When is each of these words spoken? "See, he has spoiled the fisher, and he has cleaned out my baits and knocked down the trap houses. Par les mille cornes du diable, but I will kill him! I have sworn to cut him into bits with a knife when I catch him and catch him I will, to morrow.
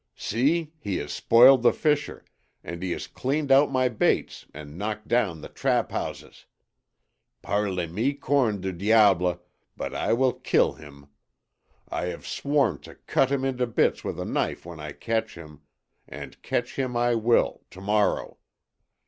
"See, 0.15 0.73
he 0.79 0.97
has 0.97 1.11
spoiled 1.13 1.61
the 1.61 1.71
fisher, 1.71 2.25
and 2.63 2.81
he 2.81 2.89
has 2.93 3.05
cleaned 3.05 3.51
out 3.51 3.69
my 3.71 3.87
baits 3.87 4.47
and 4.51 4.75
knocked 4.75 5.07
down 5.07 5.41
the 5.41 5.47
trap 5.47 5.91
houses. 5.91 6.47
Par 7.43 7.69
les 7.69 7.85
mille 7.85 8.15
cornes 8.15 8.59
du 8.61 8.71
diable, 8.71 9.43
but 9.77 9.93
I 9.93 10.13
will 10.13 10.33
kill 10.33 10.73
him! 10.73 11.09
I 11.87 12.05
have 12.05 12.25
sworn 12.25 12.79
to 12.79 12.95
cut 12.95 13.31
him 13.31 13.45
into 13.45 13.67
bits 13.67 14.03
with 14.03 14.19
a 14.19 14.25
knife 14.25 14.65
when 14.65 14.79
I 14.79 14.93
catch 14.93 15.35
him 15.35 15.61
and 16.07 16.41
catch 16.41 16.77
him 16.77 16.97
I 16.97 17.13
will, 17.13 17.61
to 17.69 17.79
morrow. 17.81 18.37